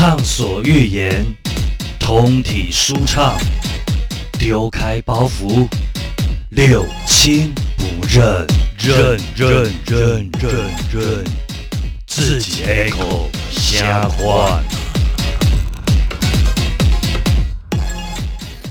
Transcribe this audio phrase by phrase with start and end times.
[0.00, 1.26] 畅所欲言，
[1.98, 3.36] 通体舒畅，
[4.38, 5.68] 丢开包袱，
[6.52, 8.46] 六亲不认，
[8.78, 10.52] 认认认认
[10.90, 11.24] 认，
[12.06, 14.62] 自己开口瞎话。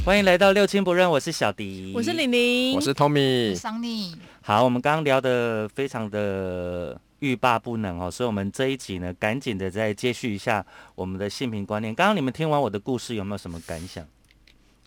[0.04, 3.56] 欢迎来到六亲不认，我是小迪，我是玲玲，我是 Tommy。
[3.56, 10.66] 桑尼，好，我们刚刚聊的非常的欲罢不能哦，所以我们这一集呢，赶紧的再接续一下
[10.96, 11.94] 我们的性平观念。
[11.94, 14.06] 刚刚你们听完我的故事，有没有什么感想？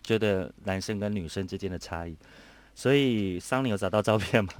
[0.02, 2.16] 觉得男生跟女生之间的差异？
[2.74, 4.52] 所以桑尼有找到照片吗？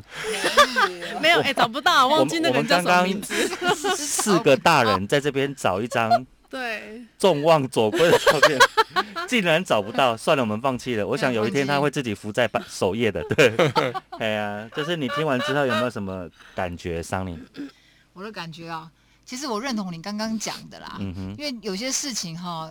[1.20, 3.96] 没有，哎、找不到，忘记那我个人叫什么们刚刚名字。
[3.96, 8.58] 四个大人在这边找一张对，众望所归的照片，
[9.26, 11.06] 竟然找不到，算了，我们放弃了。
[11.06, 13.56] 我想有一天他会自己浮在版首页的，对，
[14.20, 17.38] 哎呀，就是你听完之后有没有什么感觉，桑尼？
[18.12, 18.90] 我的感觉啊，
[19.24, 22.70] 其实我认同你刚刚讲的啦，嗯，因为有些事情哈，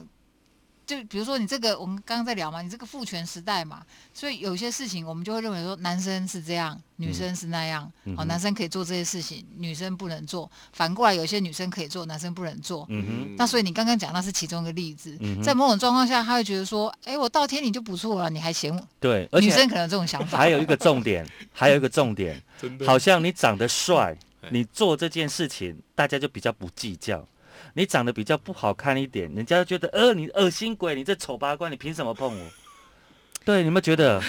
[0.92, 3.82] 就比如说你这个，我们刚刚在聊嘛，你这个父权时代嘛，
[4.14, 12.86] 所以有些事情我们就会认为说，男生是这样，女生是那样，哦，男生可以做这些事情，女生不能做，反过来有些女生可以做，男生不能做。
[12.90, 18.88] 嗯哼，那所以你刚刚讲那是其中一个例子，嗯在某种状况下，他会觉得说，哎，我倒贴你就不错了，你还嫌我？
[19.00, 20.38] 对，而且女生可能有这种想法。
[20.38, 27.26] 还有一个重点，还有一个重点， 真的好像你长得帅，哎你做这件事情大家就比较不计较。
[27.74, 32.46] 你长得比较不好看一点，人家就觉得呃你恶心鬼，你这丑八怪，你凭什么碰我？
[33.44, 34.22] 对，你们觉得？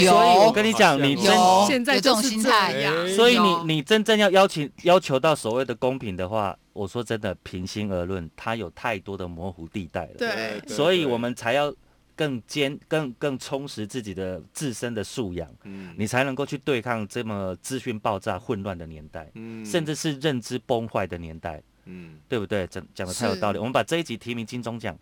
[0.00, 1.36] 有，所以我跟你讲，你真
[1.66, 2.94] 现在这种就是这心态样。
[2.96, 10.12] 哎所以你你真正要邀请要求到所谓的公平的话，我说真的，平心而论，它有太多的模糊地带了。
[10.16, 11.74] 对，所以我们才要
[12.14, 15.92] 更坚、更更充实自己的自身的素养，嗯。
[15.98, 19.66] 你才能够去对抗这么资讯爆炸、混乱的年代，嗯。
[19.66, 22.66] 甚至是认知崩坏的年代，嗯对不对？
[22.66, 23.58] 讲讲的太有道理。
[23.58, 24.96] 我们把这一集提名金钟奖，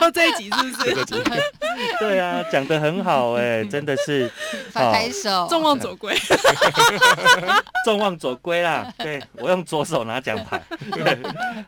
[0.00, 0.94] 就这一集是不是？
[2.00, 4.30] 对啊，讲的很好哎、 真的是
[4.72, 6.16] 拍拍手，众望所归。
[7.84, 8.92] 众望所归啦。
[8.98, 10.60] 对我用左手拿奖牌。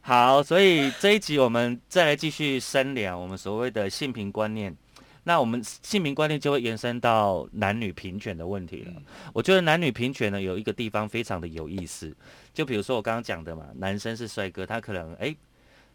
[0.03, 4.77] 好，所以这一集我们再来继续深聊我们所谓的性平观念。
[5.25, 9.03] 那我们姓名观念就会延伸到男女平权的问题了。
[9.32, 12.14] 我觉得男女平权呢，有一个地方非常的有意思，
[12.54, 15.34] 就比如说我刚刚讲的嘛，男生是帅哥，他可能哎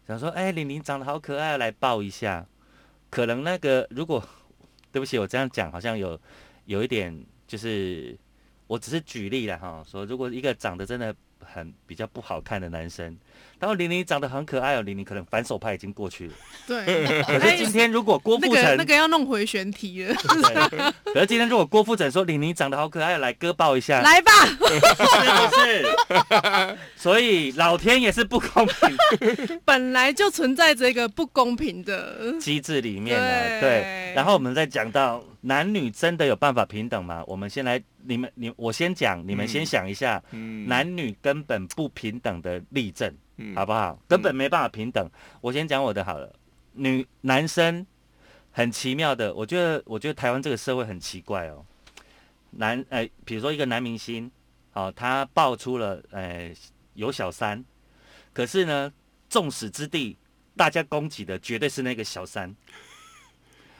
[0.06, 2.46] 想说，哎，玲玲长得好可爱，来抱一下。
[3.10, 4.22] 可能那个如果
[4.92, 6.18] 对不起，我这样讲好像有
[6.66, 8.16] 有一点就是
[8.66, 13.16] 我只是举例了哈，说如果一个长得真的很比较不好看的男生，
[13.58, 16.34] 然后玲玲长得很可爱哦，玲玲可能反手拍已经过去了。
[16.66, 16.84] 对，
[17.24, 24.32] 可是今天如果郭富城，那个要弄回旋题了，对，可是今天如果郭富城说玲玲长得好可爱，来哥抱一下，来吧。
[24.46, 24.56] 是
[25.30, 26.78] 不是？
[26.96, 34.12] 所以老天也是不公平 本来就存在着一个不公平的，机制里面的，对对。
[34.14, 37.22] 然后我们再讲到男女真的有办法平等吗？
[37.24, 43.14] 我们先来，你们你我先讲，你们先想一下，嗯男女根本不平等的例证。
[43.36, 43.96] 嗯好不好？
[44.08, 45.08] 根本没办法平等。
[45.40, 46.34] 我先讲我的好了。
[46.72, 47.86] 女男生
[48.50, 51.64] 很奇妙的，我觉得，我觉得台湾这个社会很奇怪哦。
[52.50, 54.28] 男，呃，比如说一个男明星，
[54.72, 56.52] 好、他爆出了，呃，
[56.94, 57.64] 有小三，
[58.32, 58.92] 可是呢，
[59.28, 60.16] 众矢之的，
[60.56, 62.52] 大家攻击的绝对是那个小三。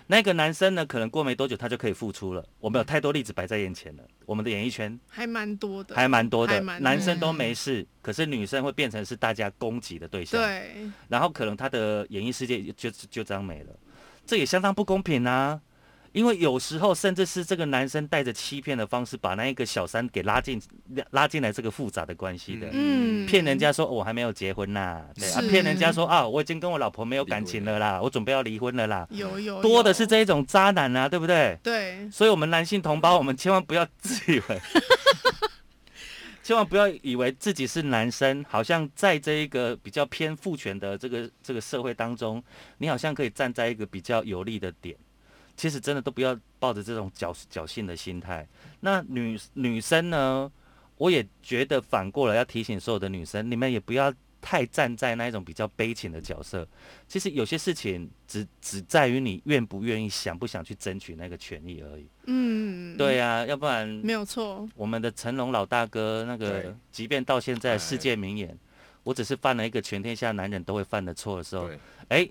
[0.08, 2.44] 那个男生呢，可能过没多久他就可以复出了。
[2.60, 4.98] 我们有太多例子摆在眼前了，我们的演艺圈。
[5.08, 6.60] 还蛮多的，还蛮多的。
[6.60, 13.76] 男生都没事，可是女生会变成是大家攻击的对象。，对，然后可能他的演艺世界就就就这样没了，
[14.24, 15.60] 这也相当不公平啊！
[16.16, 20.58] 因为有时候甚至是这个男生带着欺骗的方式，把那一个小三给拉进
[20.94, 31.58] 拉拉进来这个复杂的关系的，嗯，骗人家说、哦我还没有结婚呐，对啊，是骗人家说啊我已经跟我老婆没有感情了啦，我准备要离婚了啦，有有多的是这一种渣男啊，对不对？
[31.62, 34.58] 对，所以，我们男性同胞，我们千万不要自以为，
[36.42, 42.42] 千万不要以为自己是男生，好像在这一个比较偏父权的这个这个社会当中，
[42.78, 44.96] 你好像可以站在一个比较有利的点。
[45.56, 48.46] 其实真的都不要抱着这种侥侥幸的心态。
[48.80, 50.50] 那女女生呢，
[50.96, 56.66] 我也觉得反过来要提醒所有的女生，你们也不要太站在那一种比较悲情的角色。
[57.08, 62.06] 其实有些事情只只在于你愿不愿意、想不想去争取那个权益而已。
[62.26, 68.56] 嗯，对呀、要不然没有错，我们的成龙老大哥那个，即便到现在哎世界名言，
[69.02, 71.78] 我只是犯了一个全天下男人都会犯的错的时候，对，
[72.08, 72.28] 哎，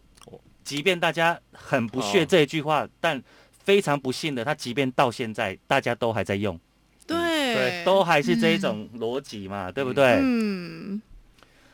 [0.65, 2.25] 即便大家很不屑哦。
[2.27, 3.21] 这一句话，但
[3.63, 6.59] 非常不幸的，他即便到现在大家都还在用，
[7.07, 10.19] 对，都还是这一种逻辑嘛，对不对？
[10.21, 11.01] 嗯，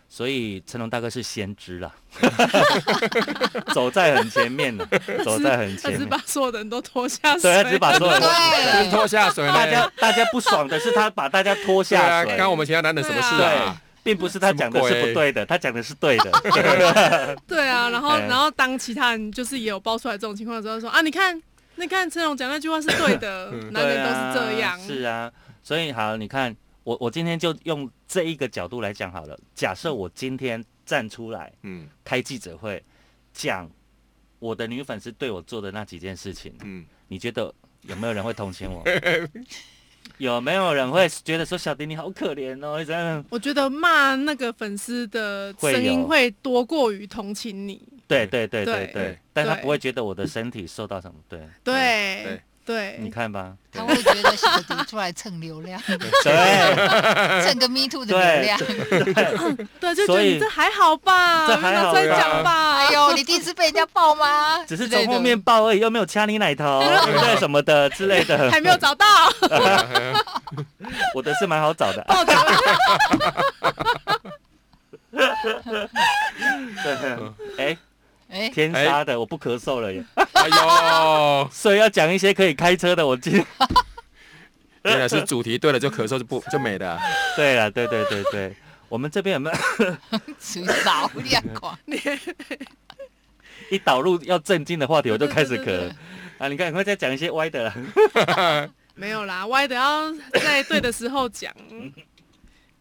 [0.08, 1.94] 所以成龙大哥是先知了，
[3.74, 4.86] 走在很前面的，
[5.24, 6.00] 走在很前面。
[6.00, 6.18] 他只把。
[6.26, 8.22] 所有的人都拖下水，对，他只把所有人，
[8.86, 9.48] 都拖下水。
[9.48, 9.92] 大家。
[9.98, 16.32] 大家不爽的是他把大家拖下水，刚刚我们其他男人什么事啊？，并不是他讲的是不对的，他讲的是对的。
[17.48, 21.42] 对啊，然后哎然后当其他人就是也有爆出来这种情况的时候，说啊，你看，
[21.76, 25.32] 你看陈龙讲那句话是对的， 男人都是这样，啊是啊，
[25.64, 29.38] 所以好，你看我我今天就用这一个角度来讲好了。
[29.54, 32.84] 假设我今天站出来嗯开记者会，
[33.34, 33.70] 讲
[34.40, 38.84] 我的女粉丝对我做的那几件事情，嗯，你觉得有没有人会同情我？
[40.22, 42.78] 有没有人会觉得说小迪你好可怜哦？
[42.78, 51.16] 你这样我觉得骂那个粉丝的声音会多过于同情你，对对对对对对，但他不会觉得我的身体受到什么。
[51.28, 52.42] 对，对对
[53.00, 55.82] 你，看吧，他会觉得小迪出来蹭流量，
[56.24, 58.58] 对蹭个 Me Too 的流量。
[59.80, 64.64] 对，就觉所以得你这还好吧，这还好拿出来啊讲吧，哎呦，你第一次被人家爆吗？
[64.66, 67.36] 只是从后面抱而已，又没有掐你奶头， 对不对？
[67.38, 68.50] 什么的之类的。
[68.50, 69.06] 还没有找到，
[71.14, 72.02] 我的是蛮好找的。
[72.08, 72.58] 报警了，
[76.84, 77.18] 对，
[77.58, 77.78] 哎，
[78.32, 80.04] 哎，天杀的，我不咳嗽了耶。
[80.16, 83.34] 哎呦， 所以要讲一些可以开车的，我今
[84.84, 87.00] 原来是主题对了，就咳嗽就不就没了。
[87.36, 88.56] 对了，对对对对，
[88.88, 89.56] 我们这边有没有
[90.40, 91.78] 少量狂。
[93.70, 95.90] 一导入要正经的话题，我就开始咳
[96.38, 96.48] 啊？
[96.48, 98.70] 你看，赶快再讲一些歪的啦。
[98.96, 101.54] 没有啦，歪的要在对的时候讲，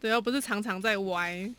[0.00, 1.50] 对，又不是常常在歪。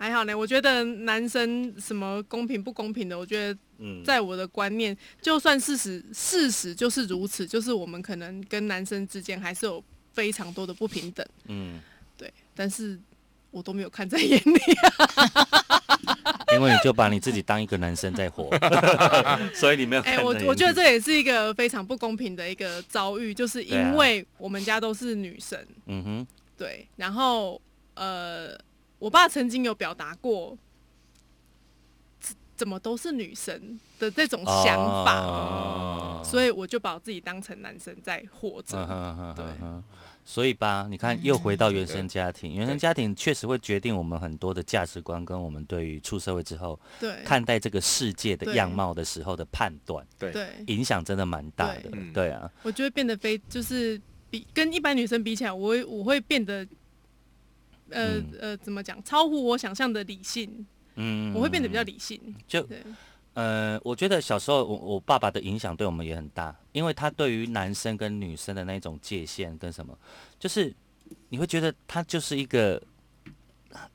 [0.00, 11.78] 还好呢，我觉得男生什么公平不公平的，我觉得嗯，在我的观念，就算事实事实就是如此，就是我们可能跟男生之间还是有非常多的不平等，嗯，
[12.16, 12.98] 对，但是
[13.50, 14.58] 我都没有看在眼里。
[14.88, 15.76] 啊
[16.54, 18.50] 因为你就把你自己当一个男生在活，
[19.54, 20.22] 所以你没有看哎。
[20.22, 25.56] 我我觉得这也是一个非常不公平的一个遭遇，就是因为我们家都是女生，
[25.86, 26.26] 嗯哼，
[26.56, 27.60] 对，然后
[27.94, 28.58] 呃，
[29.00, 30.56] 我爸曾经有表达过，
[32.20, 36.22] 怎怎么都是女生的这种想法，哦。
[36.22, 39.34] 所以我就把我自己当成男生在活着。
[39.34, 39.44] 对。
[40.22, 50.32] 所以吧，你看又回到原生家庭，原生家庭确实会决定我们很多的价值观，跟我们对于出社会之后对，看待这个世界的样貌的时候的判断，对，
[50.66, 52.30] 影响真的蛮大的对。
[52.30, 53.98] 啊，我就会变得非就是
[54.28, 56.68] 比跟一般女生比起来，我会我会变得。
[57.90, 58.26] 呃、嗯。
[58.40, 59.02] 呃，怎么讲？
[59.04, 60.66] 超乎我想象的理性，
[60.96, 62.20] 嗯，我会变得比较理性。
[62.46, 62.66] 就，
[63.34, 69.96] 呃，我觉得小时候我我爸爸的影响对我们也很大，因为他对于男生跟女生的那种界限跟什么，
[70.38, 70.74] 就是
[71.28, 72.82] 你会觉得他就是一个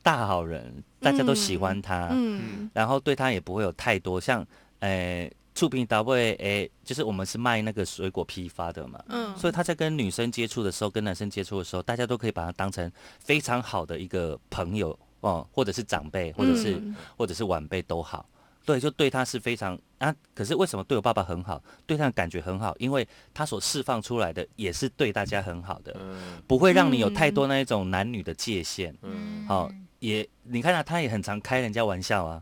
[0.01, 2.69] 大好人，大家都喜欢他，嗯。
[2.74, 4.45] 然后对他也不会有太多像，
[4.80, 18.27] 呃，触屏达位，诶，就是我们是卖那个水果批发的嘛，嗯，所以他在跟女生接触的时候，跟男生接触的时候，大家都可以把他当成非常好的一个朋友哦，或者是长辈，或者是、嗯或者是晚辈都好。
[18.65, 20.13] 对，就对他是非常啊。
[20.33, 22.75] 可是为什么对我爸爸很好，对他的感觉很好？
[22.79, 28.93] 因为他所释放出来的也是对大家很好的，嗯不会让你有太多那一种男女的界限。
[29.03, 32.41] 嗯好、也你看啊，他也很常开人家玩笑啊，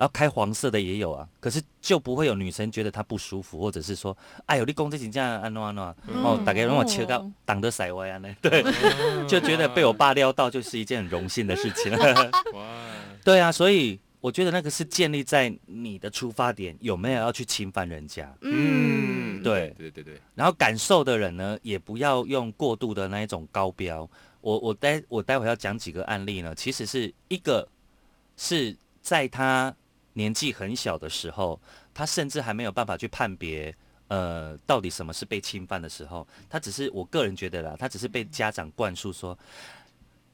[0.00, 4.16] 然后开黄色的也有啊，可是就不会有女生觉得他不舒服，或者是说，
[4.46, 7.30] 哎呦，你公这几这样安诺安诺，哦，大概让我切到哦。
[7.44, 8.64] 挡得塞歪啊呢， 对，
[9.28, 11.92] 就觉得被我爸撩到就是一件很荣幸的事情。
[11.92, 12.32] 哇，
[13.22, 19.74] 对啊，所以我觉得那个是建立在你的出发点有没有要去侵犯人家，嗯，对。
[19.76, 24.08] 对对对，然后感受的人呢，也不要用过度的那一种高标。
[24.40, 27.68] 我我待我待会要讲几个案例呢，其实是一个
[28.38, 29.74] 是在他
[30.14, 31.60] 年纪很小的时候，
[31.94, 33.74] 他甚至还没有办法去判别。
[34.08, 36.26] 呃，到底什么是被侵犯的时候？
[36.48, 39.38] 他只是我个人觉得啦，他只是被家长灌输说，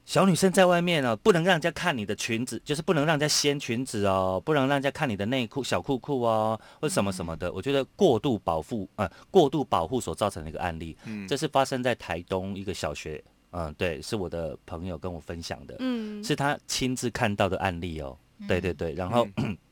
[0.06, 7.52] 小女生在外面哦，不能让人家看你的裙子，就是不能让人家掀裙子哦，不能让人家看你的内裤、小裤裤哦，或什么什么的。
[7.52, 18.16] 我觉得过度保护，呃，过度保护所造成的一个案例，嗯这是发生在台东一个小学，嗯、对，是我的朋友跟我分享的，嗯，是他亲自看到的案例哦。
[18.48, 19.26] 对对对，然后、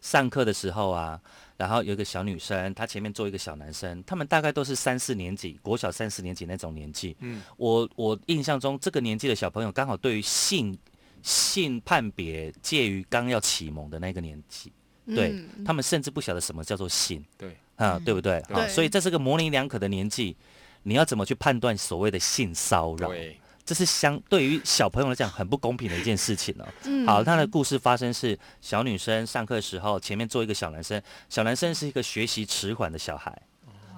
[0.00, 1.20] 上课的时候啊，
[1.56, 7.16] 然后有一个小女生，她前面坐一个小男生，他们大概都是三四年级，国小三四年级那种年纪。
[7.20, 7.42] 嗯。
[7.56, 10.76] 我我印象中这个年纪的小朋友刚好对于性
[11.22, 14.72] 性判别介于刚要启蒙的那个年纪，
[15.06, 17.24] 对、嗯他们甚至不晓得什么叫做性。
[17.36, 18.04] 对，啊，嗯。
[18.04, 18.42] 对不对？
[18.48, 20.36] 好，所以在这个模棱两可的年纪，
[20.82, 23.08] 你要怎么去判断所谓的性骚扰？
[23.08, 23.39] 对，
[23.70, 26.66] 这是相对于小朋友来讲很不公平的一件事情哦。
[26.86, 33.40] 嗯好，他的故事发生是小女生上课的时候，前面坐一个小男生，小男生是一个学习迟缓的小孩，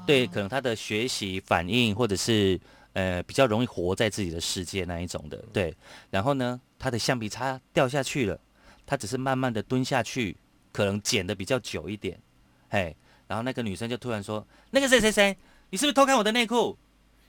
[0.06, 2.60] 对，可能他的学习反应或者是
[2.92, 5.74] 呃比较容易活在自己的世界那一种的，对。
[6.10, 8.38] 然后呢，他的橡皮擦掉下去了，
[8.84, 10.36] 他只是慢慢的蹲下去，
[10.70, 12.20] 可能捡的比较久一点，
[12.68, 12.94] 嘿。
[13.26, 15.34] 然后那个女生就突然说：“那个谁谁谁，
[15.70, 16.76] 你是不是偷看我的内裤？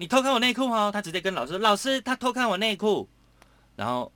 [0.03, 3.07] 你偷看我内裤哦！”他直接跟老师说：“老师，他偷看我内裤。”
[3.77, 4.11] 然后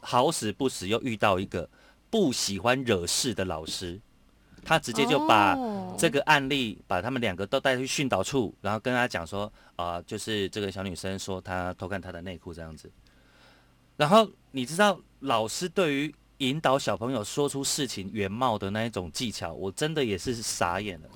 [0.00, 1.68] 好死不死又遇到一个
[2.10, 4.00] 不喜欢惹事的老师，
[4.64, 12.90] 他直接就把哦这个案例把他们两个都带去训导处，然后跟他讲说啊、就是这个小女生说她偷看她的内裤这样子。
[13.96, 21.08] 然后你知道老师对于引导小朋友说出事情原貌的那一种技巧，我真的也是傻眼了。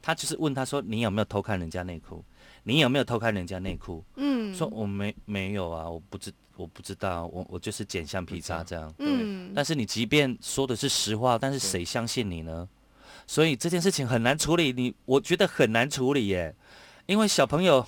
[0.00, 2.22] 他就是问他说：“你有没有偷看人家内裤？
[2.64, 8.92] 你有没有偷看人家内裤？”嗯说我没没有啊，我不知我不知道，我我就是捡橡皮擦这样。
[8.98, 12.68] 嗯但是你即便说的是实话，但是谁相信你呢？
[13.26, 16.54] 所以这件事情很难处理，你我觉得很难处理耶，
[17.06, 17.86] 因为小朋友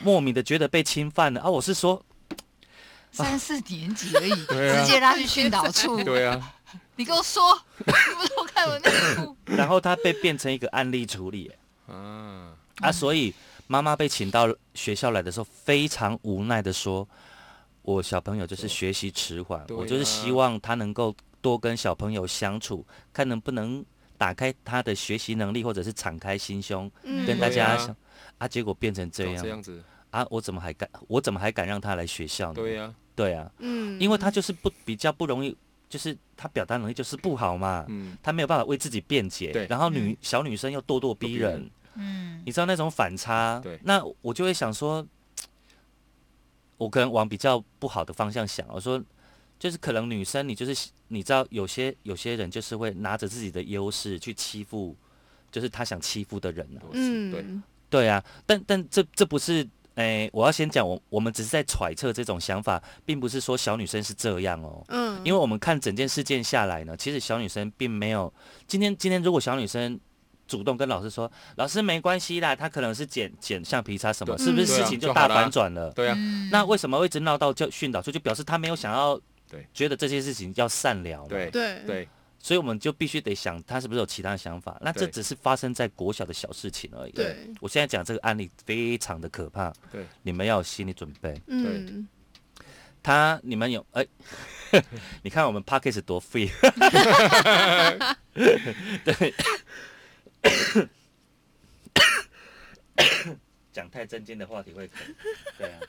[0.00, 1.48] 莫名的觉得被侵犯了啊。
[1.48, 2.04] 我是说，
[3.12, 6.02] 三四年级而已， 啊直接拉去训导处。
[6.04, 6.54] 对啊，
[6.96, 7.42] 你跟我说，
[7.78, 9.36] 你不偷看我内裤？
[9.46, 13.32] 然后他被变成一个案例处理耶啊，啊，所以
[13.66, 17.06] 妈妈被请到学校来的时候，非常无奈的说
[17.82, 23.84] ：“我小朋友就是学习迟缓，对我就是啊希望他能够多跟小朋友相处，看能不能
[24.18, 27.26] 打开他的学习能力，或者是敞开心胸，嗯。
[27.26, 27.96] 跟大家啊。
[28.38, 30.88] 啊，结果变成这这样这样子，啊，我怎么还敢？
[31.08, 32.54] 我怎么还敢让他来学校呢？
[32.54, 33.98] 对呀，对啊，嗯。
[34.00, 35.56] 因为他就是不比较不容易，
[35.88, 40.16] 就是他表达能力就是不好嘛，嗯，他没有办法为自己辩解对，然后女嗯。
[40.20, 43.78] 小女生又咄咄逼人咄逼人，嗯，你知道那种反差，对。
[43.84, 45.06] 那我就会想说，
[46.78, 49.02] 我可能往比较不好的方向想，我说
[49.58, 54.96] 就是可能女生你就是你知道有些有些人就是会拿着自己的优势去欺负，
[55.50, 59.68] 就是他想欺负的人啊，嗯，对，嗯对啊，但但这这不是。
[59.96, 64.82] 诶，我要先讲，我我们只是在揣测这种想法，并不是说小女生是这样哦。
[64.88, 68.34] 嗯，因为我们看整件事件下来呢，其实小女生并没有
[68.66, 69.96] 今天今天如果小女生
[70.54, 75.90] 主动跟老师说，老师没关系啦，他可能是捡捡橡皮擦什么，是不是事情就大反转了？
[75.90, 76.48] 对啊，嗯。
[76.48, 79.20] 那为什么会一直闹到教训导处，就表示他没有想要
[79.50, 79.66] 对。
[79.74, 81.26] 觉得这些事情要善了嘛？
[81.28, 81.82] 对对。
[81.84, 82.08] 对，
[82.38, 84.78] 所以我们就必须得想他是不是有其他的想法。
[84.80, 87.10] 那这只是发生在国小的小事情而已。
[87.10, 91.34] 对，我现在讲这个案例非常的可怕，对，你们要有心理准备。
[91.48, 92.06] 嗯。
[93.02, 94.06] 他你们有哎、
[95.22, 96.48] 你看我们 p a c k a g e 多 free，
[99.04, 99.34] 对，
[103.72, 104.92] 讲太正经的话题会咳，
[105.58, 105.80] 对啊。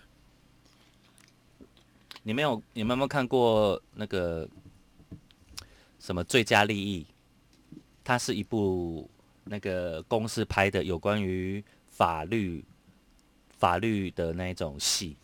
[2.23, 4.49] 你没有你们有没有看过那个
[5.99, 7.05] 什么最佳利益？
[8.03, 9.07] 它是一部
[9.43, 12.65] 那个公司拍的有关于法律
[13.57, 15.15] 法律的那一种戏。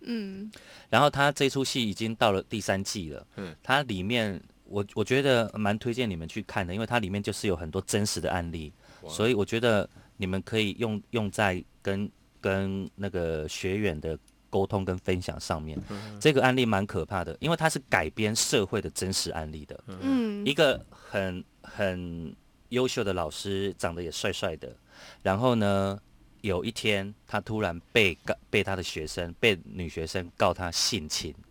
[0.00, 0.50] 嗯
[0.88, 8.72] 然后他这出戏已经到了第三季了，嗯它里面我我觉得蛮推荐你们去看的，因为它里面就是有很多真实的案例，
[9.08, 12.10] 所以我觉得你们可以用用在跟
[12.40, 14.18] 跟那个学员的
[14.50, 15.78] 沟通跟分享上面。
[16.20, 19.84] 这个案例蛮可怕的，因为它是改编社会的真实案例的。
[20.00, 22.34] 嗯一个很很
[22.68, 24.74] 优秀的老师，长得也帅帅的，
[25.22, 25.98] 然后呢，
[26.42, 31.47] 有一天他突然被告被他的学生被女学生告他性侵，然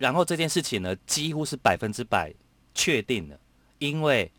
[0.00, 2.32] 然后这件事情呢，几乎是百分之百
[2.74, 3.38] 确定的，
[3.78, 4.32] 因为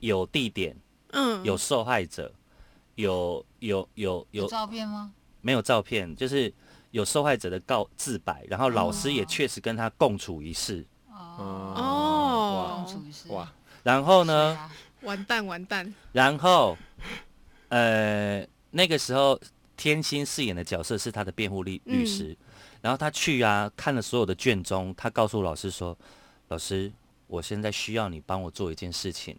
[0.00, 0.76] 有地点，
[1.12, 1.44] 嗯。
[1.44, 2.32] 有受害者，
[2.96, 5.12] 有有有有有照片吗？
[5.40, 6.52] 没有照片，就是
[6.90, 12.84] 有受害者的告自白，然后老师也哦确实跟他共处一室，哦，哦。
[12.84, 13.28] 共处一室。
[13.28, 13.52] 哇，
[13.84, 14.56] 然后呢？
[14.56, 14.72] 啊。
[15.02, 16.78] 完蛋完蛋，然后，
[17.68, 19.38] 呃，那个时候
[19.76, 22.34] 天心饰演的角色是他的辩护律律师，
[22.84, 25.96] 然后他去啊看了所有的卷宗，他告诉老师说
[26.48, 26.92] ：“老师，
[27.26, 29.34] 我现在需要你帮我做一件事情，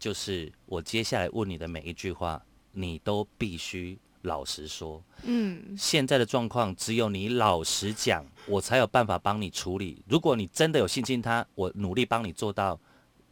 [0.00, 5.00] 就是我接下来问你的每一句话，你都必须老实说。
[5.22, 10.02] 嗯现在的状况只有你老实讲，我才有办法帮你处理。
[10.08, 12.76] 如果你真的有信心他，我努力帮你做到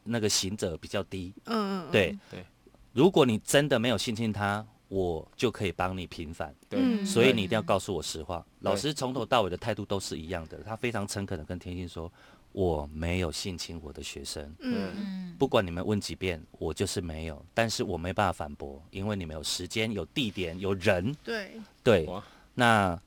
[0.04, 2.46] 那个行者比较低。”嗯嗯对对，
[2.92, 6.54] 如果你真的没有信心他，我就可以帮你平反。
[6.68, 8.44] 对，嗯所以你一定要告诉我实话。
[8.60, 12.10] 老师从头到尾的态度都是一样的，他非常诚恳的跟天心说
[12.52, 17.44] ：“我没有性侵我的学生，嗯嗯，不管你们问几遍，我就是没有。
[17.52, 21.14] 但是我没办法反驳，因为你们有时间、有地点、有人。
[21.22, 22.08] 对，对，
[22.54, 22.98] 那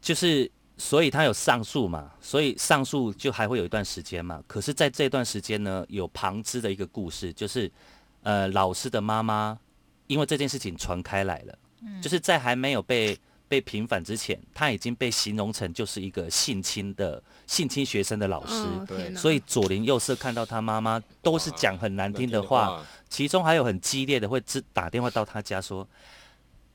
[0.00, 4.42] 就是所以他有上诉嘛，所以上诉就还会有一段时间嘛。
[4.46, 7.70] 可是，在这段时间呢，有旁支的一个故事，就是
[8.22, 9.58] 呃，老师的妈妈
[10.10, 11.56] 因为这件事情传开来了，
[12.02, 19.16] 就是在还没有被被平反之前，他已经被形容成就是一个性侵的性侵学生的老师。
[19.16, 25.86] 所以左邻右舍看到他妈妈都是讲很难听的话，，其中还有很激烈的，会直打电话到他家说：“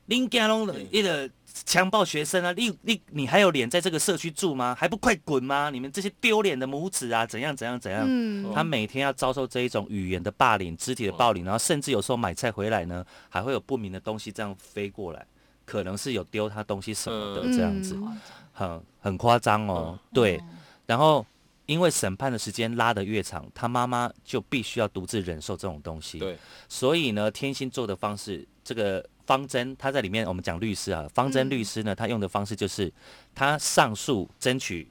[0.06, 1.28] 林家龙一个
[1.64, 4.76] 强暴学生啊，你你你还有脸在这个社区住吗？
[4.78, 5.70] 还不快滚吗？
[5.70, 15.26] 你们这些丢脸的母子啊，怎样怎样怎样？”嗯，他每天要遭受这一种语言的霸凌、肢体的暴力，然后甚至有时候买菜回来呢，还会有不明的东西这样飞过来，
[15.64, 18.20] 可能是有丢他东西什么的嗯这样子，嗯
[18.52, 19.98] 很很夸张哦。
[20.12, 20.40] 对，
[20.86, 21.24] 然后
[21.64, 26.18] 因为审判的时间拉得越长，他妈妈就必须要独自忍受这种东西。
[26.18, 32.92] 对，所以呢，天心做的方式，这个方针，他在里面我们讲律师啊，方针嗯律师呢，他用的方式就是
[33.34, 34.88] 他上诉争取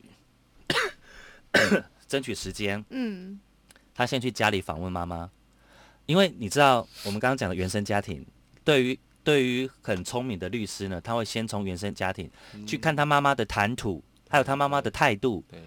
[2.08, 3.40] 争取时间，嗯。
[3.98, 5.32] 他先去家里访问妈妈，
[6.06, 8.26] 因为你知道我们刚刚讲的原生家庭，
[8.62, 12.30] 对于对于很聪明的律师呢，他会先从原生家庭
[12.68, 15.62] 去看他妈妈的谈吐，还有他妈妈的态度，对，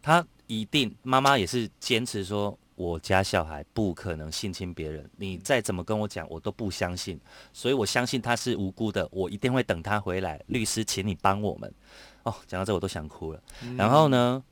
[0.00, 7.20] 他一定妈妈也是坚持说，我家小孩不可能性侵别人，你再怎么跟我讲，我都不相信，
[7.52, 10.42] 所以我相信他是无辜的，我一定会等他回来。
[10.46, 11.72] 律师，请你帮我们。
[12.22, 13.42] 哦，讲到这我都想哭了。
[13.76, 14.42] 然后呢，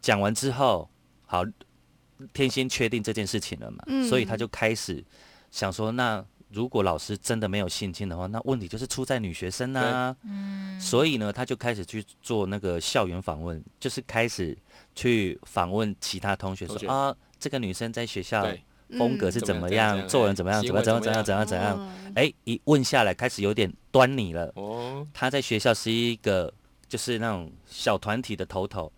[0.00, 0.88] 讲完之后，
[1.26, 1.42] 好，
[2.32, 5.04] 天心确定这件事情了嘛，嗯所以他就开始
[5.50, 10.16] 想说，那如果老师真的没有性侵的话，那问题就是出在女学生啊。
[10.22, 14.56] 嗯，所以呢，他就开始去做那个校园访问，就是开始
[14.98, 18.44] 去访问其他同学说啊，这个女生在学校，
[18.98, 19.46] 风格是嗯。
[19.46, 21.78] 怎么样样，做人怎么样，怎么怎么怎样怎样怎样。
[21.78, 21.88] 哦。
[22.16, 24.50] 哎，一问下来，开始有点端倪了。
[24.56, 26.52] 哦，她在学校是一个
[26.88, 28.92] 就是那种小团体的头头，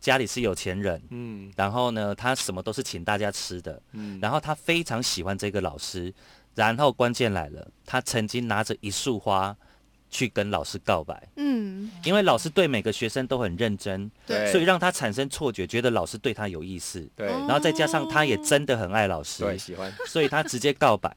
[0.00, 1.52] 家里是有钱人，嗯。
[1.54, 6.14] 然后呢，她什么都是请大家吃的，嗯，然后她非常喜欢这个老师，
[6.54, 9.54] 然后关键来了，她曾经拿着一束花
[10.12, 11.20] 去跟老师告白。
[11.34, 17.10] 嗯，因为老师对每个学生都很认真，对所以让他产生错觉，觉得老师对他有意思。
[17.16, 21.12] 对哦然后再加上他也真的很爱老师，对喜欢，所以他直接告白。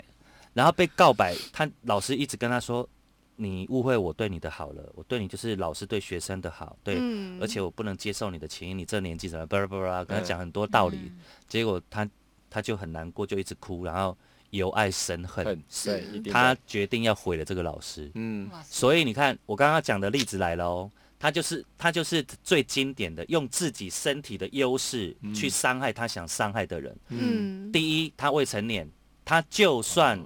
[0.53, 2.87] 然后被告白，他老师一直跟他说
[3.35, 10.97] ：“你误会我对你的好了，我对你就是老师对学生的好，对，嗯而且我不能接受你的情谊，你这年纪怎么巴拉巴拉，跟他嗯讲很多道理。
[10.97, 12.09] 嗯结果他
[12.49, 14.17] 他就很难过，就一直哭，然后
[14.51, 18.09] 由爱生恨，很对，一定他决定要毁了这个老师。
[18.15, 26.95] 嗯所以你看，我刚刚讲的例子来了哦，他就是他就是最经典的，用自己身体的优势去伤害他想伤害的人。
[27.09, 28.89] 嗯，第一，他未成年，
[29.23, 30.19] 他就算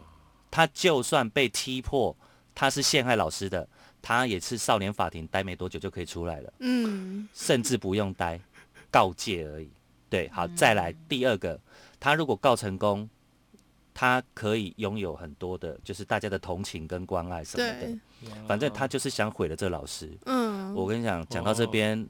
[0.51, 2.15] 他就算被踢破
[2.53, 3.67] 他是陷害老师的，
[4.01, 8.39] 他也是少年法庭待没多久就可以出来了，嗯甚至不用待，
[8.91, 9.69] 告诫而已。
[10.09, 11.59] 对，好，再来第二个，
[11.99, 13.09] 他如果告成功。
[13.99, 17.81] 他可以拥有很多的，就是大家的同情跟关爱什么的。
[17.81, 17.99] 对，
[18.47, 20.09] 反正他就是想毁了这老师。
[20.25, 22.07] 嗯，我跟你讲，讲到这边，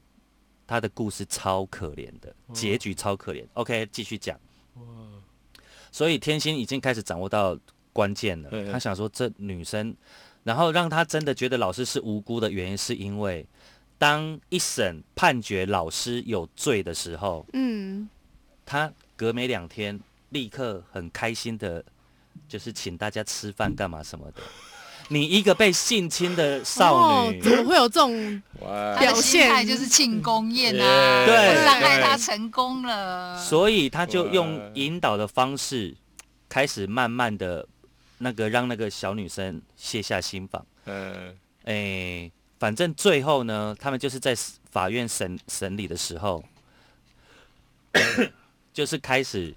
[0.68, 3.44] 他的故事超可怜的，结局超可怜。
[3.54, 4.40] OK，继续讲。
[5.92, 7.58] 所以天心已经开始掌握到
[7.92, 9.96] 关键了，嗯他想说这女生，
[10.44, 13.44] 然后让他真的觉得老师是无辜的原因，是因为
[13.98, 18.08] 当一审判决老师有罪的时候，嗯
[18.64, 20.00] 他隔没两天
[20.30, 21.84] 立刻很开心的，
[22.48, 24.42] 就是请大家吃饭干嘛什么的。
[25.12, 28.44] 你一个被性侵的少女，哦怎么会有这种？
[29.00, 35.96] 表现态就是庆功宴啊，对我伤害他成功了，所以他就用引导的方式，
[36.48, 37.68] 开始慢慢的，
[38.20, 40.64] 那个让那个小女生卸下心防。
[40.86, 44.36] 嗯哎，反正最后呢，他们就是在
[44.70, 46.44] 法院审审理的时候，
[48.72, 49.54] 就是开始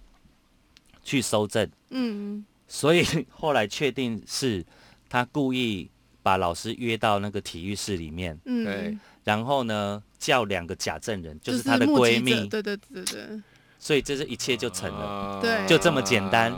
[1.02, 2.44] 去搜证，嗯。
[2.68, 4.64] 所以后来确定是
[5.08, 5.90] 他故意
[6.22, 8.64] 把老师约到那个体育室里面，嗯。
[8.64, 13.42] 对，然后呢叫两个假证人，就就是她的闺蜜，对对对对，
[13.78, 15.36] 所以这是一切就成了。
[15.36, 15.66] 了对。
[15.66, 16.54] 就这么简单。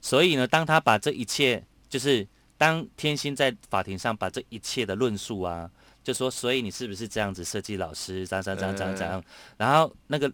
[0.00, 2.28] 所以呢，当他把这一切，就是
[2.58, 5.70] 当天心在法庭上把这一切的论述啊，
[6.02, 9.24] 就说，所以你是不是这样子设计老师，怎样怎样怎样怎样怎样，
[9.56, 10.30] 然后那个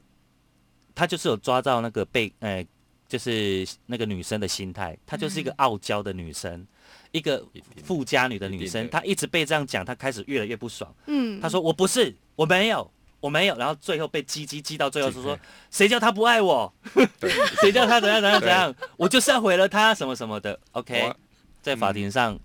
[0.93, 2.67] 他就是有抓到那个被，呃，
[3.11, 6.67] 就是那个女生的心态，她就是一个傲娇的女生，
[7.13, 7.45] 一个
[7.85, 10.95] 富家女的女生，一她一直被这样讲，她开始越来越不爽。
[11.07, 12.91] 嗯，她说我不是，我没有。
[13.21, 15.39] 我没有，然后最后被激激激到最后，是说
[15.71, 16.73] 谁叫他不爱我，
[17.21, 20.59] 对， 谁叫他怎样怎样怎样，我就是要毁了他什么什么的。
[20.73, 21.13] OK，
[21.61, 22.41] 在法庭上，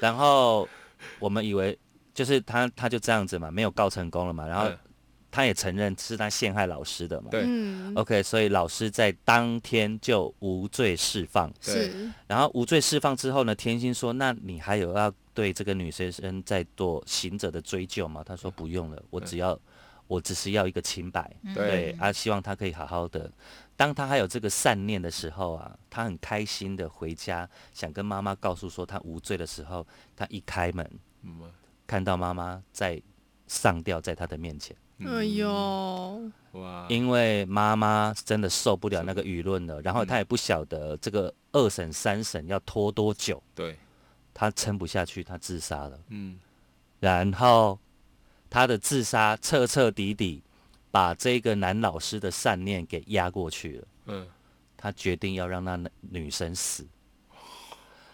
[0.00, 0.68] 然后
[1.18, 1.76] 我们以为
[2.14, 4.78] 就是他他就这样子嘛，没有告成功了嘛，然后嗯
[5.36, 7.28] 他也承认是他陷害老师的嘛。
[7.30, 11.52] 对嗯，OK，所以老师在当天就无罪释放。
[11.60, 19.60] 是，然后无罪释放之后呢，天心说：“那你还有要对这个女学生再做行者的追究吗？”他说：“不用了，我只要，
[20.06, 21.30] 我只是要一个清白。
[21.54, 23.30] 对对，啊，希望他可以好好的。
[23.76, 30.90] 当他还有这个善念的时候啊，他很开心的回家，想跟妈妈告诉说他无罪的时候，他一开门
[31.24, 31.42] 嗯
[31.86, 32.98] 看到妈妈在
[33.46, 43.76] 上吊在他的面前，哎呦，哇，因为妈妈真的受不了那个舆论了，然后她也不晓得这个二审三审要拖多久，对，
[44.32, 45.98] 她撑不下去，她自杀了。
[46.08, 46.38] 嗯，
[46.98, 47.78] 然后
[48.48, 50.42] 她的自杀彻彻底底
[50.90, 53.88] 把这个男老师的善念给压过去了。
[54.06, 54.26] 嗯，
[54.78, 56.86] 他决定要让那女生死，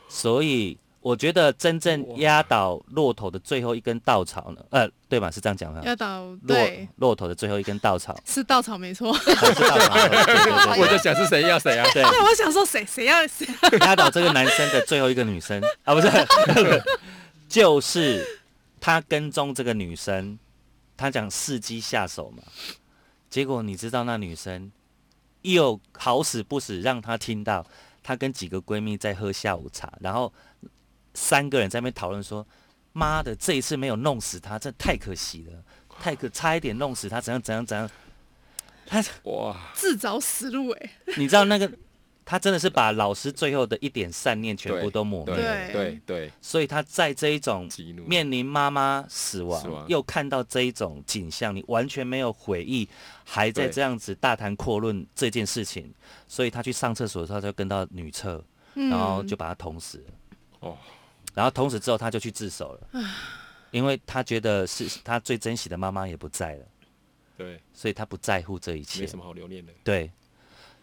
[0.09, 5.31] 所以我觉得真正压倒骆驼的最后一根稻草呢，呃，对吧？
[5.31, 5.83] 是这样讲吗？
[5.85, 9.11] 压倒骆对，骆驼的最后一根稻草，是稻草没错。
[9.11, 9.35] 我是
[9.69, 11.85] 稻草，对对对我在想是谁要谁啊？
[11.93, 13.47] 对，对，我 想说谁谁要谁，
[13.83, 16.09] 压倒这个男生的最后一个女生 啊，不是，
[17.49, 18.25] 就是
[18.81, 20.38] 他跟踪这个女生，
[20.97, 22.43] 他讲伺机下手嘛。
[23.29, 24.71] 结果你知道那女生
[25.41, 27.67] 又好死不死让他听到，
[28.03, 30.33] 她跟几个闺蜜在喝下午茶，然后
[31.14, 32.46] 三个人在那边讨论说
[32.92, 35.62] ：“妈的，这一次没有弄死他，真的太可惜了，
[36.01, 37.88] 太可差一点弄死他，怎样怎样怎样。”
[38.85, 41.70] 他哇，自找死路哎、你知道那个，
[42.25, 45.35] 他真的是把老师最后的一点善念全部都抹灭。
[45.72, 46.01] 对了。
[46.05, 46.31] 对。
[46.42, 47.68] 所以他在这一种，
[48.07, 52.87] 面临妈妈死亡，又看到这一种景象，你完全没有悔意，
[53.25, 55.94] 还在这样子大谈阔论这件事情，
[56.27, 58.44] 所以他去上厕所的时候，他就跟到女厕，
[58.75, 58.90] 嗯。
[58.90, 60.05] 然后就把他捅死了。
[60.61, 60.77] 哦，
[61.35, 63.05] 然后从此之后，他就去自首了，
[63.71, 66.66] 因为他觉得是他最珍惜的妈妈也不在了，
[67.37, 69.01] 对，所以他不在乎这一切。
[69.01, 69.07] 没。
[69.07, 70.11] 什么好留恋的，对，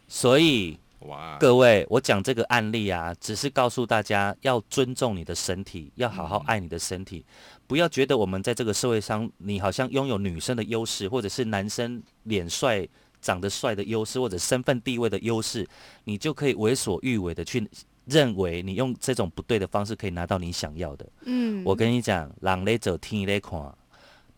[0.07, 7.25] 所以哇，各位，我讲这个案例啊，只是告诉大家要尊重你的身体，要好好爱你的身体，
[7.67, 12.85] 不要觉得我们在这个社会上，你好像拥有女生的优势，或者是男生脸帅、
[13.21, 15.65] 长得帅的优势，或者身份地位的优势，
[16.03, 17.65] 你就可以为所欲为的去
[18.09, 21.07] 认为你用这种不对的方式可以拿到你想要的。
[21.25, 23.73] 嗯，我跟你讲，狼雷走听雷看，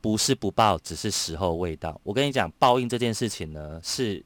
[0.02, 2.00] 不是不报，只是时候未到。
[2.04, 4.24] 我跟你讲，报应这件事情呢，是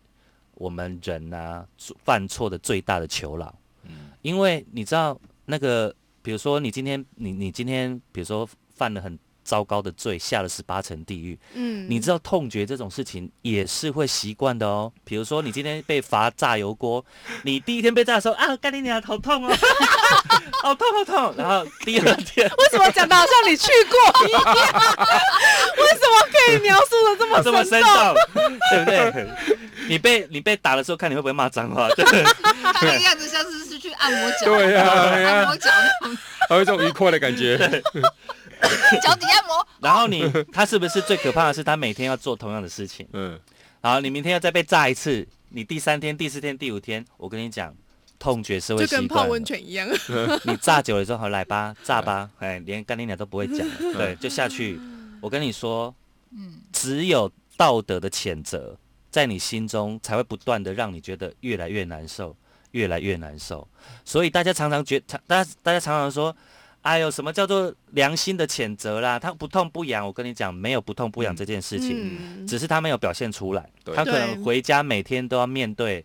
[0.55, 1.65] 我们人啊
[2.03, 3.53] 犯错的最大的囚牢。
[3.83, 14.91] 嗯因为你知道那个，比如说你今天你你今天比如说犯了很糟糕的罪，下了十八层地狱，嗯，你知道痛觉这种事情也是会习惯的哦。
[15.05, 17.05] 比如说你今天被罚炸油锅，
[17.43, 19.55] 你第一天被炸的时候啊，干你娘，好痛哦，
[20.63, 21.35] 好 痛好痛。
[21.37, 24.41] 然后第二天 为什么讲的好像你去过一样？
[25.77, 28.15] 为什么可以描述的这么这么生动？
[28.71, 29.29] 对不对？
[29.87, 31.87] 你被你被打的时候，看你会不会骂脏话？
[31.89, 32.03] 对
[32.63, 35.69] 他那个样子像是是去按摩脚，对呀对按摩脚
[36.01, 36.17] 那种
[36.49, 37.57] 还有一种愉快的感觉，
[39.01, 43.07] 脚底按摩，然后你他是不是最可怕的是，他每天要做同样的事情？
[43.13, 43.39] 嗯，
[43.81, 47.73] 然后你明天要再被炸一次，你第三天、第四天、第五天，我跟你讲，
[48.17, 49.43] 痛觉是会就习惯的跟泡温。
[49.45, 49.87] 泉一样。
[50.45, 54.79] 你炸久了之后，好来吧， 炸吧，哎，连干你俩都不会讲了，对，就下去。
[55.21, 55.93] 我跟你说，
[56.31, 58.77] 嗯，只有道德的谴责，
[59.09, 62.35] 在你心中才会不断的让你觉得越来越难受，
[62.71, 63.67] 越来越难受。
[64.03, 66.35] 所以大家常常觉，常大家大家常常说，
[66.85, 69.17] 哎呦，什么叫做良心的谴责啦？
[69.17, 71.35] 他不痛不痒，我跟你讲，没有不痛不痒嗯。
[71.35, 73.67] 这件事情，嗯，只是他没有表现出来。
[73.95, 76.03] 他可能回家每天都要面对，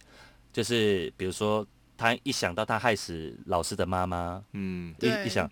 [0.52, 1.66] 就是比如说
[1.98, 5.50] 他一想到他害死老师的妈妈，嗯，一一想，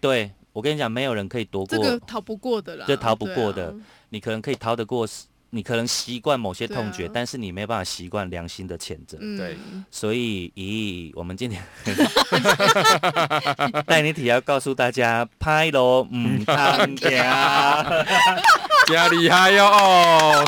[0.00, 1.76] 对我跟你讲，没有人可以躲过。
[1.76, 3.66] 这个逃不过的啦，这逃不过的。
[3.66, 3.74] 啊
[4.12, 5.06] 你可能可以逃得过，
[5.50, 7.10] 你可能习惯某些痛觉，啊。
[7.12, 9.18] 但是你没办法习惯良心的谴责。
[9.20, 9.56] 嗯，对。
[9.90, 11.60] 所以，咦，我们今天
[13.86, 17.84] 带你体要告诉大家，拍咯，嗯，当家，
[18.86, 20.44] 加厉害哟哦，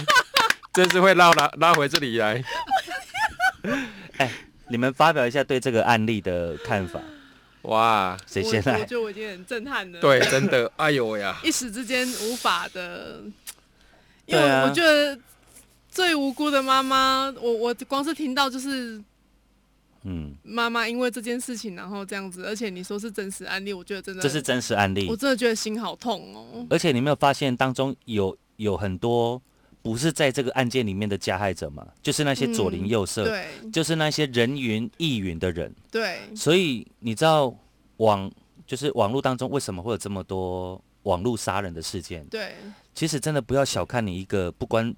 [0.72, 2.42] 真是会拉拉拉回这里来，
[4.70, 7.00] 你们发表一下对这个案例的看法，
[7.62, 8.82] 哇，谁先来？
[8.82, 8.84] 就我？
[8.86, 10.00] 觉得我已经很震撼了。
[10.00, 13.20] 对，真的，哎呦呀，一时之间无法的，
[14.32, 15.18] 因为我觉得
[15.90, 19.02] 最无辜的妈妈，我我光是听到就是
[20.04, 25.06] 嗯，妈妈因为这件事情，然后这样子，而且你说是真实案例，我觉得真的，这是真实案例。
[25.08, 26.66] 我，真的觉得心好痛哦。
[26.70, 29.40] 而且你没有发现当中有有很多
[29.80, 33.46] 不是在这个案件里面的加害者嘛，就是那些左邻右舍，对。
[33.70, 35.72] 就是那些人云亦云的人。
[35.90, 37.54] 对，所以你知道
[37.98, 38.30] 网
[38.66, 42.54] 就是网络当中为什么会有这么多网络杀人的事件，对，
[42.94, 44.94] 其实真的不要小看你一个不关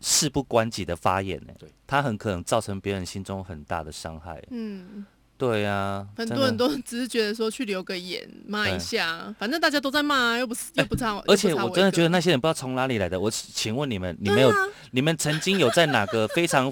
[0.00, 1.68] 事不关己的发言呢、对。
[1.86, 4.42] 他很可能造成别人心中很大的伤害。
[4.50, 5.06] 嗯，
[5.38, 13.20] 对啊，很多人都只是觉得说去留个言骂一下，反正大家都在骂啊，又不是又不差我，而且我真的觉得那些人不知道从哪里来的。
[13.20, 14.56] 我请问你们，你们有、啊。
[14.90, 16.70] 你们曾经有在哪个非常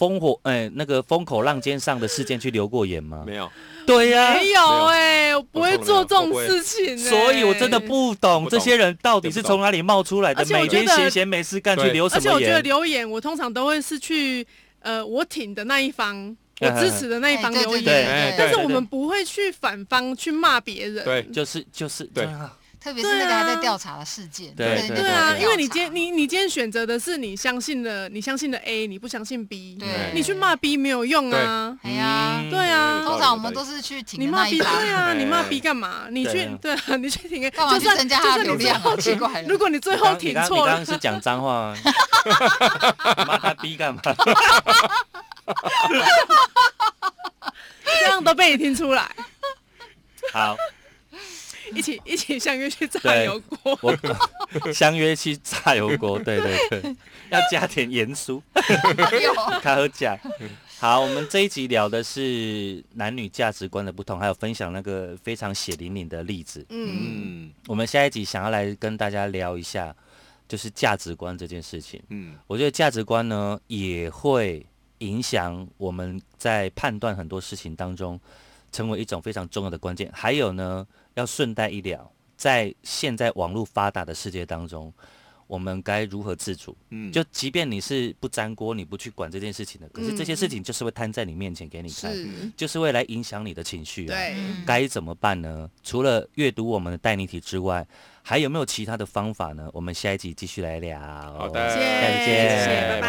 [0.00, 3.22] 烽火哎、那个风口浪尖上的事件去留过言吗？
[3.26, 3.50] 没有，
[3.86, 8.58] 对呀、没有哎、我不会做这种事情、欸，所以我真的不懂不懂。
[8.58, 12.62] 这些人到底是从哪里冒出来的，而且我每天觉得闲闲没事干去留什么而且我觉得？
[12.62, 14.46] 留言，我通常都会是去
[14.80, 21.04] 呃我挺的那一方，我嗯支持的那一方留言，但是我们不会去反方去骂别人。
[21.04, 21.22] 对。
[21.32, 22.24] 就是就是对。
[22.24, 31.76] 啊特别是那个还在调查的事件，对那个对对啊，因为你今天你你今天选择的是你相信的，你相信的 A，你不相信 B，对你去骂 B 没有用啊。
[31.82, 36.06] 哎呀，嗯对啊通常我们都是去挺你骂 B 对啊， 哎你骂 B 干嘛？
[36.10, 36.74] 你去对。
[36.88, 41.74] 啊，你去挺，干嘛就算去增加他的就算你流量啊最后挺 奇怪如果你最你后挺刚你刚错了你刚刚，是讲脏话啊，
[43.26, 44.00] 骂他 B 干嘛？
[48.00, 49.10] 这样都被你听出来，
[50.32, 50.56] 好，
[51.74, 53.78] 一起 一起相约去炸油锅。
[53.82, 53.96] 我
[54.72, 56.96] 相约去炸油锅，对对对，
[57.30, 58.62] 要加点盐酥，哎
[59.22, 60.18] 呦开喝酱。
[60.78, 66.64] 好，我们这一集聊的是男女价值观的不同，还有分享那个非常血淋淋的例子。
[66.70, 69.94] 嗯，嗯我们下一集想要来跟大家聊一下，
[70.48, 72.02] 就是价值观这件事情。
[72.08, 74.64] 嗯我觉得价值观呢，也会
[74.98, 78.18] 影响我们在判断很多事情当中，
[78.72, 80.10] 成为一种非常重要的关键。
[80.14, 80.86] 还有呢，
[81.20, 84.92] 要顺带一聊，在现在网络发达的世界当中，
[85.46, 86.76] 我们该如何自主？
[86.88, 94.16] 嗯，就即便你是不沾锅，你不去管这件事情的，可是这些嗯事情就是会摊在你面前给你看，嗯，就是会来影响你的情绪啊。
[94.16, 95.70] 对，嗯该怎么办呢？
[95.82, 97.86] 除了阅读我们的代理体之外，
[98.22, 99.68] 还有没有其他的方法呢？
[99.72, 100.98] 我们下一集继续来聊。
[100.98, 103.08] 好的谢再见谢谢，拜拜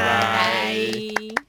[1.35, 1.40] 拜。